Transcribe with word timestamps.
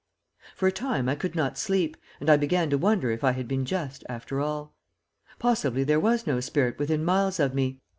For 0.55 0.67
a 0.67 0.71
time 0.71 1.07
I 1.07 1.13
could 1.13 1.35
not 1.35 1.59
sleep, 1.59 1.95
and 2.19 2.27
I 2.27 2.35
began 2.35 2.71
to 2.71 2.77
wonder 2.79 3.11
if 3.11 3.23
I 3.23 3.33
had 3.33 3.47
been 3.47 3.65
just, 3.65 4.03
after 4.09 4.39
all. 4.41 4.73
Possibly 5.37 5.83
there 5.83 5.99
was 5.99 6.25
no 6.25 6.39
spirit 6.39 6.79
within 6.79 7.05
miles 7.05 7.39
of 7.39 7.53
me. 7.53 7.81